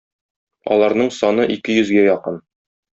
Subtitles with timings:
[0.77, 2.45] Аларның саны ике йөзгә якын.